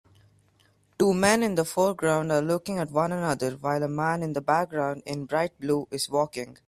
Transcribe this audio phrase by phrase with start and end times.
[0.97, 4.41] Two men in the foreground are looking at one another while a man in the
[4.41, 6.57] background in bright blue is walking